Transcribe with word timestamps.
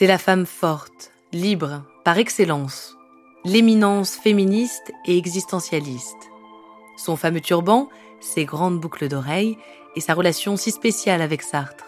C'est 0.00 0.06
la 0.06 0.16
femme 0.16 0.46
forte, 0.46 1.12
libre, 1.30 1.82
par 2.06 2.16
excellence, 2.16 2.96
l'éminence 3.44 4.16
féministe 4.16 4.92
et 5.04 5.18
existentialiste. 5.18 6.30
Son 6.96 7.16
fameux 7.16 7.42
turban, 7.42 7.90
ses 8.18 8.46
grandes 8.46 8.80
boucles 8.80 9.08
d'oreilles 9.08 9.58
et 9.96 10.00
sa 10.00 10.14
relation 10.14 10.56
si 10.56 10.70
spéciale 10.70 11.20
avec 11.20 11.42
Sartre. 11.42 11.84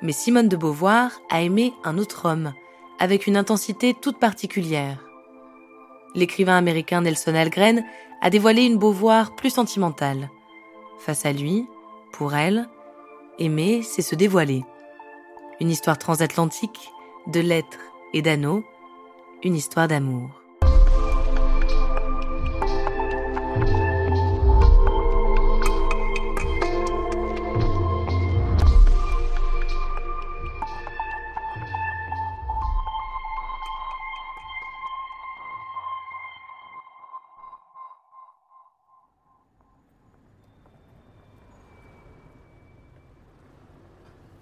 Mais 0.00 0.12
Simone 0.12 0.46
de 0.46 0.56
Beauvoir 0.56 1.10
a 1.28 1.42
aimé 1.42 1.74
un 1.82 1.98
autre 1.98 2.28
homme, 2.28 2.52
avec 3.00 3.26
une 3.26 3.36
intensité 3.36 3.94
toute 4.00 4.20
particulière. 4.20 5.04
L'écrivain 6.14 6.56
américain 6.56 7.00
Nelson 7.00 7.34
Algren 7.34 7.84
a 8.20 8.30
dévoilé 8.30 8.62
une 8.62 8.78
Beauvoir 8.78 9.34
plus 9.34 9.50
sentimentale. 9.50 10.30
Face 11.00 11.26
à 11.26 11.32
lui, 11.32 11.66
pour 12.12 12.36
elle, 12.36 12.68
aimer, 13.40 13.82
c'est 13.82 14.02
se 14.02 14.14
dévoiler. 14.14 14.62
Une 15.58 15.70
histoire 15.70 15.98
transatlantique, 15.98 16.92
de 17.28 17.40
lettres 17.40 17.78
et 18.12 18.22
d'anneaux, 18.22 18.64
une 19.44 19.54
histoire 19.54 19.88
d'amour. 19.88 20.38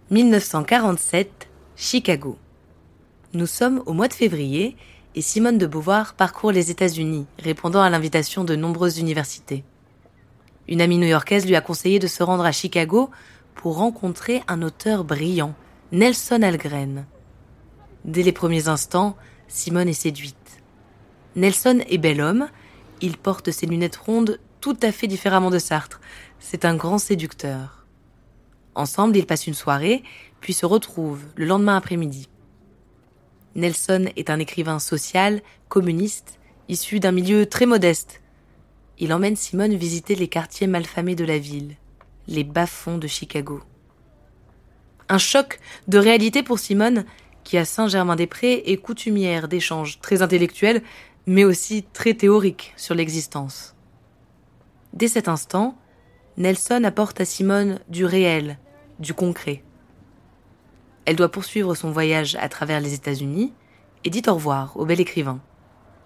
1947, 0.08 1.48
Chicago. 1.76 2.38
Nous 3.36 3.46
sommes 3.46 3.82
au 3.84 3.92
mois 3.92 4.08
de 4.08 4.14
février 4.14 4.78
et 5.14 5.20
Simone 5.20 5.58
de 5.58 5.66
Beauvoir 5.66 6.14
parcourt 6.14 6.52
les 6.52 6.70
États-Unis, 6.70 7.26
répondant 7.38 7.82
à 7.82 7.90
l'invitation 7.90 8.44
de 8.44 8.56
nombreuses 8.56 8.96
universités. 8.96 9.62
Une 10.68 10.80
amie 10.80 10.96
new-yorkaise 10.96 11.44
lui 11.44 11.54
a 11.54 11.60
conseillé 11.60 11.98
de 11.98 12.06
se 12.06 12.22
rendre 12.22 12.46
à 12.46 12.52
Chicago 12.52 13.10
pour 13.54 13.76
rencontrer 13.76 14.42
un 14.48 14.62
auteur 14.62 15.04
brillant, 15.04 15.54
Nelson 15.92 16.40
Algren. 16.40 17.04
Dès 18.06 18.22
les 18.22 18.32
premiers 18.32 18.68
instants, 18.68 19.18
Simone 19.48 19.90
est 19.90 19.92
séduite. 19.92 20.62
Nelson 21.34 21.80
est 21.90 21.98
bel 21.98 22.22
homme, 22.22 22.48
il 23.02 23.18
porte 23.18 23.50
ses 23.50 23.66
lunettes 23.66 23.96
rondes 23.96 24.40
tout 24.62 24.78
à 24.82 24.92
fait 24.92 25.08
différemment 25.08 25.50
de 25.50 25.58
Sartre. 25.58 26.00
C'est 26.40 26.64
un 26.64 26.74
grand 26.74 26.96
séducteur. 26.96 27.84
Ensemble, 28.74 29.14
ils 29.18 29.26
passent 29.26 29.46
une 29.46 29.52
soirée, 29.52 30.02
puis 30.40 30.54
se 30.54 30.64
retrouvent 30.64 31.26
le 31.34 31.44
lendemain 31.44 31.76
après-midi. 31.76 32.30
Nelson 33.56 34.10
est 34.16 34.28
un 34.28 34.38
écrivain 34.38 34.78
social, 34.78 35.40
communiste, 35.68 36.38
issu 36.68 37.00
d'un 37.00 37.12
milieu 37.12 37.46
très 37.46 37.64
modeste. 37.64 38.20
Il 38.98 39.14
emmène 39.14 39.34
Simone 39.34 39.74
visiter 39.74 40.14
les 40.14 40.28
quartiers 40.28 40.66
malfamés 40.66 41.14
de 41.14 41.24
la 41.24 41.38
ville, 41.38 41.74
les 42.28 42.44
bas-fonds 42.44 42.98
de 42.98 43.06
Chicago. 43.06 43.62
Un 45.08 45.18
choc 45.18 45.58
de 45.88 45.96
réalité 45.96 46.42
pour 46.42 46.58
Simone, 46.58 47.06
qui 47.44 47.56
à 47.56 47.64
Saint-Germain-des-Prés 47.64 48.62
est 48.66 48.76
coutumière 48.76 49.48
d'échanges 49.48 50.00
très 50.00 50.20
intellectuels, 50.20 50.82
mais 51.26 51.44
aussi 51.44 51.84
très 51.94 52.12
théoriques 52.12 52.74
sur 52.76 52.94
l'existence. 52.94 53.74
Dès 54.92 55.08
cet 55.08 55.28
instant, 55.28 55.78
Nelson 56.36 56.84
apporte 56.84 57.22
à 57.22 57.24
Simone 57.24 57.80
du 57.88 58.04
réel, 58.04 58.58
du 58.98 59.14
concret. 59.14 59.62
Elle 61.06 61.16
doit 61.16 61.30
poursuivre 61.30 61.74
son 61.74 61.90
voyage 61.90 62.36
à 62.36 62.48
travers 62.48 62.80
les 62.80 62.92
États-Unis 62.92 63.52
et 64.04 64.10
dit 64.10 64.22
au 64.26 64.34
revoir 64.34 64.76
au 64.76 64.84
bel 64.84 65.00
écrivain. 65.00 65.40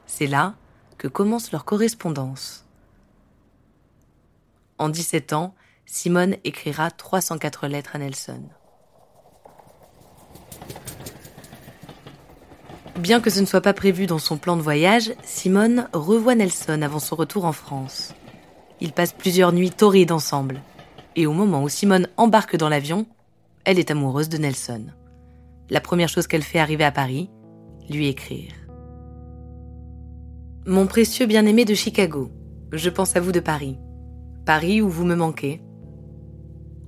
C'est 0.06 0.26
là 0.26 0.54
que 0.98 1.08
commence 1.08 1.52
leur 1.52 1.64
correspondance. 1.64 2.66
En 4.78 4.90
17 4.90 5.32
ans, 5.32 5.54
Simone 5.86 6.36
écrira 6.44 6.90
304 6.90 7.66
lettres 7.66 7.96
à 7.96 7.98
Nelson. 7.98 8.42
Bien 12.96 13.20
que 13.20 13.30
ce 13.30 13.40
ne 13.40 13.46
soit 13.46 13.62
pas 13.62 13.72
prévu 13.72 14.06
dans 14.06 14.18
son 14.18 14.36
plan 14.36 14.56
de 14.56 14.62
voyage, 14.62 15.14
Simone 15.22 15.88
revoit 15.94 16.34
Nelson 16.34 16.82
avant 16.82 16.98
son 16.98 17.16
retour 17.16 17.46
en 17.46 17.52
France. 17.52 18.14
Ils 18.80 18.92
passent 18.92 19.14
plusieurs 19.14 19.52
nuits 19.52 19.70
torrides 19.70 20.12
ensemble 20.12 20.60
et 21.16 21.26
au 21.26 21.32
moment 21.32 21.62
où 21.62 21.68
Simone 21.68 22.08
embarque 22.16 22.56
dans 22.56 22.68
l'avion, 22.68 23.06
elle 23.64 23.78
est 23.78 23.90
amoureuse 23.90 24.28
de 24.28 24.38
Nelson. 24.38 24.86
La 25.68 25.80
première 25.80 26.08
chose 26.08 26.26
qu'elle 26.26 26.42
fait 26.42 26.58
arriver 26.58 26.84
à 26.84 26.92
Paris, 26.92 27.30
lui 27.88 28.08
écrire. 28.08 28.52
Mon 30.66 30.86
précieux 30.86 31.26
bien-aimé 31.26 31.64
de 31.64 31.74
Chicago, 31.74 32.30
je 32.72 32.90
pense 32.90 33.16
à 33.16 33.20
vous 33.20 33.32
de 33.32 33.40
Paris. 33.40 33.78
Paris 34.46 34.80
où 34.80 34.88
vous 34.88 35.04
me 35.04 35.14
manquez. 35.14 35.60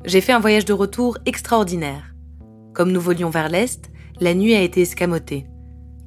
J'ai 0.04 0.20
fait 0.20 0.32
un 0.32 0.40
voyage 0.40 0.64
de 0.64 0.72
retour 0.72 1.18
extraordinaire. 1.26 2.14
Comme 2.74 2.90
nous 2.90 3.00
volions 3.00 3.30
vers 3.30 3.48
l'Est, 3.48 3.90
la 4.20 4.34
nuit 4.34 4.54
a 4.54 4.62
été 4.62 4.82
escamotée. 4.82 5.46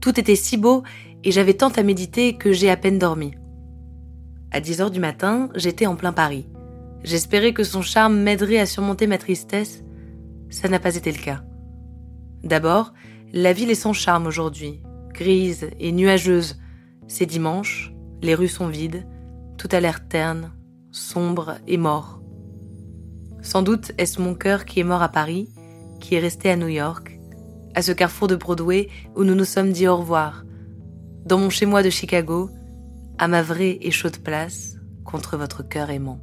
Tout 0.01 0.19
était 0.19 0.35
si 0.35 0.57
beau 0.57 0.83
et 1.23 1.31
j'avais 1.31 1.53
tant 1.53 1.69
à 1.69 1.83
méditer 1.83 2.37
que 2.37 2.51
j'ai 2.51 2.69
à 2.69 2.77
peine 2.77 2.99
dormi. 2.99 3.33
À 4.51 4.59
10 4.59 4.81
heures 4.81 4.91
du 4.91 4.99
matin, 4.99 5.49
j'étais 5.55 5.85
en 5.85 5.95
plein 5.95 6.13
Paris. 6.13 6.47
J'espérais 7.03 7.53
que 7.53 7.63
son 7.63 7.81
charme 7.81 8.17
m'aiderait 8.17 8.59
à 8.59 8.65
surmonter 8.65 9.07
ma 9.07 9.17
tristesse. 9.17 9.83
Ça 10.55 10.69
n'a 10.69 10.79
pas 10.79 10.95
été 10.95 11.11
le 11.11 11.17
cas. 11.17 11.43
D'abord, 12.41 12.93
la 13.33 13.51
ville 13.51 13.71
est 13.71 13.75
sans 13.75 13.91
charme 13.91 14.25
aujourd'hui, 14.25 14.81
grise 15.13 15.67
et 15.81 15.91
nuageuse. 15.91 16.57
C'est 17.09 17.25
dimanche, 17.25 17.93
les 18.21 18.35
rues 18.35 18.47
sont 18.47 18.69
vides, 18.69 19.05
tout 19.57 19.67
a 19.73 19.81
l'air 19.81 20.07
terne, 20.07 20.53
sombre 20.91 21.55
et 21.67 21.75
mort. 21.75 22.21
Sans 23.41 23.63
doute 23.63 23.91
est-ce 23.97 24.21
mon 24.21 24.33
cœur 24.33 24.63
qui 24.63 24.79
est 24.79 24.85
mort 24.85 25.01
à 25.01 25.09
Paris, 25.09 25.49
qui 25.99 26.15
est 26.15 26.21
resté 26.21 26.49
à 26.49 26.55
New 26.55 26.69
York, 26.69 27.19
à 27.73 27.81
ce 27.81 27.91
carrefour 27.91 28.29
de 28.29 28.37
Broadway 28.37 28.87
où 29.17 29.25
nous 29.25 29.35
nous 29.35 29.43
sommes 29.43 29.73
dit 29.73 29.89
au 29.89 29.97
revoir, 29.97 30.45
dans 31.25 31.37
mon 31.37 31.49
chez-moi 31.49 31.83
de 31.83 31.89
Chicago, 31.89 32.49
à 33.17 33.27
ma 33.27 33.41
vraie 33.41 33.77
et 33.81 33.91
chaude 33.91 34.19
place, 34.19 34.77
contre 35.03 35.35
votre 35.35 35.67
cœur 35.67 35.89
aimant. 35.89 36.21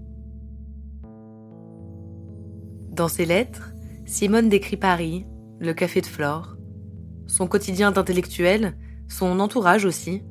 Dans 2.89 3.09
ses 3.09 3.27
lettres, 3.27 3.72
Simone 4.13 4.51
décrit 4.51 4.77
Paris, 4.77 5.25
le 5.59 5.73
café 5.73 6.03
de 6.03 6.07
Flore, 6.07 6.59
son 7.27 7.47
quotidien 7.47 7.93
d'intellectuel, 7.93 8.77
son 9.09 9.41
entourage 9.41 9.87
aussi. 9.87 10.23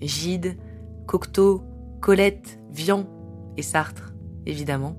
Gide, 0.00 0.56
Cocteau, 1.06 1.62
Colette, 2.00 2.58
Vian 2.70 3.06
et 3.58 3.62
Sartre, 3.62 4.14
évidemment. 4.46 4.96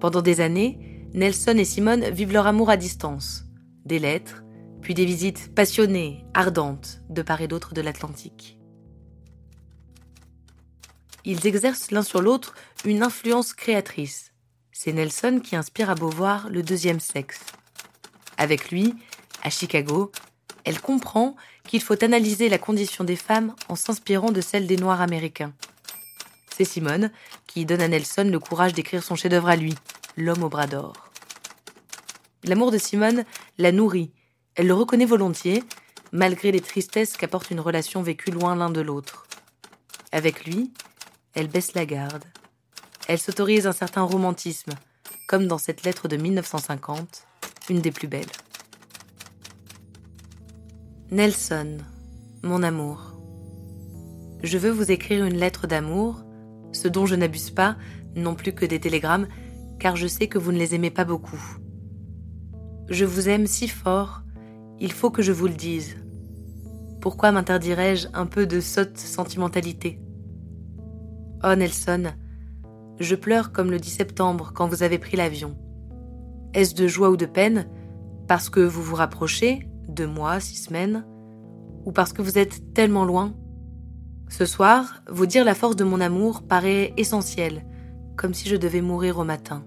Pendant 0.00 0.22
des 0.22 0.40
années, 0.40 1.06
Nelson 1.14 1.54
et 1.56 1.64
Simone 1.64 2.10
vivent 2.10 2.32
leur 2.32 2.48
amour 2.48 2.68
à 2.68 2.76
distance. 2.76 3.44
Des 3.84 4.00
lettres, 4.00 4.42
puis 4.82 4.94
des 4.94 5.04
visites 5.04 5.54
passionnées, 5.54 6.26
ardentes, 6.34 7.00
de 7.10 7.22
part 7.22 7.42
et 7.42 7.48
d'autre 7.48 7.74
de 7.74 7.80
l'Atlantique. 7.80 8.58
Ils 11.24 11.46
exercent 11.46 11.92
l'un 11.92 12.02
sur 12.02 12.20
l'autre 12.20 12.54
une 12.84 13.04
influence 13.04 13.54
créatrice, 13.54 14.33
c'est 14.74 14.92
Nelson 14.92 15.40
qui 15.42 15.54
inspire 15.54 15.88
à 15.88 15.94
Beauvoir 15.94 16.50
le 16.50 16.62
deuxième 16.62 16.98
sexe. 17.00 17.40
Avec 18.36 18.70
lui, 18.70 18.92
à 19.42 19.48
Chicago, 19.48 20.10
elle 20.64 20.80
comprend 20.80 21.36
qu'il 21.66 21.80
faut 21.80 22.02
analyser 22.04 22.48
la 22.48 22.58
condition 22.58 23.04
des 23.04 23.16
femmes 23.16 23.54
en 23.68 23.76
s'inspirant 23.76 24.32
de 24.32 24.40
celle 24.40 24.66
des 24.66 24.76
Noirs 24.76 25.00
américains. 25.00 25.54
C'est 26.54 26.64
Simone 26.64 27.12
qui 27.46 27.64
donne 27.64 27.80
à 27.80 27.88
Nelson 27.88 28.28
le 28.30 28.38
courage 28.40 28.74
d'écrire 28.74 29.02
son 29.02 29.14
chef-d'œuvre 29.14 29.48
à 29.48 29.56
lui, 29.56 29.74
L'homme 30.16 30.42
au 30.42 30.48
bras 30.48 30.66
d'or. 30.66 30.92
L'amour 32.44 32.70
de 32.70 32.78
Simone 32.78 33.24
la 33.58 33.72
nourrit. 33.72 34.12
Elle 34.54 34.68
le 34.68 34.74
reconnaît 34.74 35.06
volontiers, 35.06 35.64
malgré 36.12 36.52
les 36.52 36.60
tristesses 36.60 37.16
qu'apporte 37.16 37.50
une 37.50 37.58
relation 37.60 38.02
vécue 38.02 38.30
loin 38.30 38.54
l'un 38.54 38.70
de 38.70 38.80
l'autre. 38.80 39.26
Avec 40.12 40.44
lui, 40.44 40.72
elle 41.34 41.48
baisse 41.48 41.74
la 41.74 41.86
garde. 41.86 42.24
Elle 43.06 43.18
s'autorise 43.18 43.66
un 43.66 43.72
certain 43.72 44.02
romantisme, 44.02 44.72
comme 45.28 45.46
dans 45.46 45.58
cette 45.58 45.84
lettre 45.84 46.08
de 46.08 46.16
1950, 46.16 47.26
une 47.68 47.80
des 47.80 47.90
plus 47.90 48.08
belles. 48.08 48.24
Nelson, 51.10 51.78
mon 52.42 52.62
amour. 52.62 53.12
Je 54.42 54.56
veux 54.56 54.70
vous 54.70 54.90
écrire 54.90 55.24
une 55.24 55.36
lettre 55.36 55.66
d'amour, 55.66 56.24
ce 56.72 56.88
dont 56.88 57.04
je 57.04 57.14
n'abuse 57.14 57.50
pas, 57.50 57.76
non 58.16 58.34
plus 58.34 58.52
que 58.52 58.64
des 58.64 58.80
télégrammes, 58.80 59.28
car 59.78 59.96
je 59.96 60.06
sais 60.06 60.28
que 60.28 60.38
vous 60.38 60.52
ne 60.52 60.58
les 60.58 60.74
aimez 60.74 60.90
pas 60.90 61.04
beaucoup. 61.04 61.42
Je 62.88 63.04
vous 63.04 63.28
aime 63.28 63.46
si 63.46 63.68
fort, 63.68 64.22
il 64.80 64.92
faut 64.92 65.10
que 65.10 65.22
je 65.22 65.32
vous 65.32 65.46
le 65.46 65.54
dise. 65.54 65.96
Pourquoi 67.02 67.32
m'interdirais-je 67.32 68.08
un 68.14 68.26
peu 68.26 68.46
de 68.46 68.60
sotte 68.60 68.96
sentimentalité? 68.96 70.00
Oh 71.42 71.54
Nelson, 71.54 72.14
je 73.00 73.14
pleure 73.14 73.52
comme 73.52 73.70
le 73.70 73.78
10 73.78 73.90
septembre 73.90 74.52
quand 74.54 74.68
vous 74.68 74.82
avez 74.82 74.98
pris 74.98 75.16
l'avion. 75.16 75.56
Est-ce 76.52 76.74
de 76.74 76.86
joie 76.86 77.10
ou 77.10 77.16
de 77.16 77.26
peine 77.26 77.66
Parce 78.28 78.48
que 78.48 78.60
vous 78.60 78.82
vous 78.82 78.94
rapprochez, 78.94 79.68
deux 79.88 80.06
mois, 80.06 80.40
six 80.40 80.56
semaines, 80.56 81.04
ou 81.84 81.92
parce 81.92 82.12
que 82.12 82.22
vous 82.22 82.38
êtes 82.38 82.72
tellement 82.74 83.04
loin? 83.04 83.34
Ce 84.28 84.46
soir, 84.46 85.02
vous 85.10 85.26
dire 85.26 85.44
la 85.44 85.54
force 85.54 85.76
de 85.76 85.84
mon 85.84 86.00
amour 86.00 86.42
paraît 86.42 86.94
essentiel, 86.96 87.66
comme 88.16 88.34
si 88.34 88.48
je 88.48 88.56
devais 88.56 88.80
mourir 88.80 89.18
au 89.18 89.24
matin. 89.24 89.64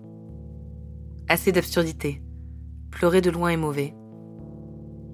Assez 1.30 1.52
d'absurdité. 1.52 2.22
Pleurer 2.92 3.22
de 3.22 3.30
loin 3.30 3.50
est 3.50 3.58
mauvais. 3.58 3.94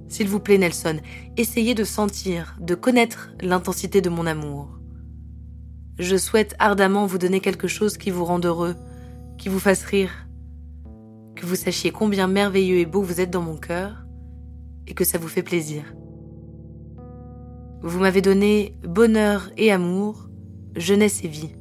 S'il 0.08 0.28
vous 0.28 0.40
plaît, 0.40 0.60
Nelson, 0.60 1.00
essayez 1.38 1.74
de 1.74 1.84
sentir, 1.84 2.56
de 2.62 2.76
connaître 2.76 3.32
l'intensité 3.42 4.00
de 4.00 4.10
mon 4.10 4.28
amour. 4.28 4.80
Je 6.00 6.18
souhaite 6.18 6.56
ardemment 6.58 7.06
vous 7.06 7.20
donner 7.20 7.40
quelque 7.40 7.68
chose 7.68 7.98
qui 7.98 8.10
vous 8.10 8.26
rende 8.26 8.46
heureux, 8.46 8.76
qui 9.38 9.48
vous 9.48 9.60
fasse 9.60 9.84
rire, 9.84 10.28
que 11.36 11.46
vous 11.46 11.56
sachiez 11.56 11.92
combien 11.92 12.28
merveilleux 12.28 12.78
et 12.78 12.86
beau 12.86 13.02
vous 13.02 13.22
êtes 13.22 13.30
dans 13.30 13.42
mon 13.42 13.58
cœur, 13.58 14.06
et 14.88 14.96
que 14.96 15.04
ça 15.04 15.18
vous 15.18 15.28
fait 15.28 15.44
plaisir. 15.44 15.84
Vous 17.82 18.00
m'avez 18.00 18.22
donné 18.22 18.76
bonheur 18.84 19.52
et 19.58 19.72
amour, 19.72 20.30
jeunesse 20.76 21.24
et 21.24 21.28
vie. 21.28 21.52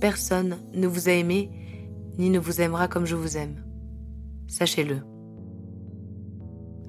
Personne 0.00 0.56
ne 0.74 0.86
vous 0.86 1.08
a 1.08 1.12
aimé, 1.12 1.50
ni 2.18 2.30
ne 2.30 2.38
vous 2.38 2.60
aimera 2.60 2.88
comme 2.88 3.04
je 3.04 3.16
vous 3.16 3.36
aime. 3.36 3.62
Sachez-le. 4.48 5.00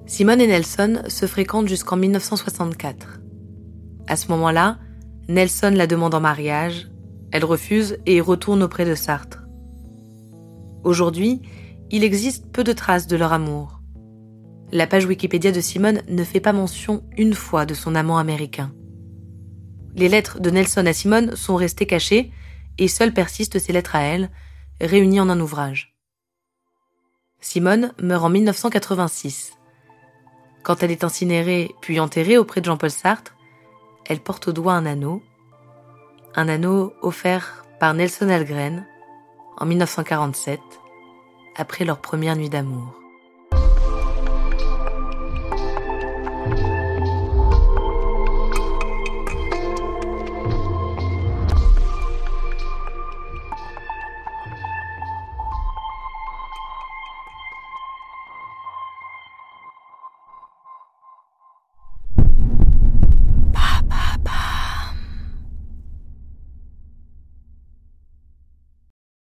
Simone 0.06 0.40
et 0.40 0.46
Nelson 0.46 1.02
se 1.08 1.26
fréquentent 1.26 1.68
jusqu'en 1.68 1.96
1964. 1.96 3.20
À 4.06 4.16
ce 4.16 4.28
moment-là, 4.28 4.78
Nelson 5.28 5.72
la 5.74 5.86
demande 5.86 6.14
en 6.14 6.20
mariage, 6.20 6.88
elle 7.32 7.44
refuse 7.44 7.98
et 8.06 8.22
retourne 8.22 8.62
auprès 8.62 8.86
de 8.86 8.94
Sartre. 8.94 9.42
Aujourd'hui, 10.84 11.42
il 11.90 12.02
existe 12.02 12.50
peu 12.50 12.64
de 12.64 12.72
traces 12.72 13.06
de 13.06 13.16
leur 13.16 13.34
amour. 13.34 13.82
La 14.72 14.86
page 14.86 15.04
Wikipédia 15.04 15.52
de 15.52 15.60
Simone 15.60 16.00
ne 16.08 16.24
fait 16.24 16.40
pas 16.40 16.54
mention 16.54 17.04
une 17.18 17.34
fois 17.34 17.66
de 17.66 17.74
son 17.74 17.94
amant 17.94 18.16
américain. 18.16 18.72
Les 19.96 20.08
lettres 20.08 20.40
de 20.40 20.48
Nelson 20.48 20.86
à 20.86 20.94
Simone 20.94 21.36
sont 21.36 21.56
restées 21.56 21.86
cachées 21.86 22.32
et 22.78 22.88
seules 22.88 23.12
persistent 23.12 23.58
ses 23.58 23.74
lettres 23.74 23.96
à 23.96 24.02
elle, 24.02 24.30
réunies 24.80 25.20
en 25.20 25.28
un 25.28 25.40
ouvrage. 25.40 25.94
Simone 27.40 27.92
meurt 28.00 28.24
en 28.24 28.30
1986. 28.30 29.52
Quand 30.62 30.82
elle 30.82 30.90
est 30.90 31.04
incinérée 31.04 31.70
puis 31.82 32.00
enterrée 32.00 32.38
auprès 32.38 32.62
de 32.62 32.66
Jean-Paul 32.66 32.90
Sartre, 32.90 33.34
elle 34.08 34.20
porte 34.20 34.48
au 34.48 34.52
doigt 34.52 34.72
un 34.72 34.86
anneau, 34.86 35.22
un 36.34 36.48
anneau 36.48 36.94
offert 37.02 37.64
par 37.78 37.94
Nelson 37.94 38.30
Algren 38.30 38.86
en 39.58 39.66
1947, 39.66 40.58
après 41.56 41.84
leur 41.84 42.00
première 42.00 42.34
nuit 42.34 42.48
d'amour. 42.48 42.98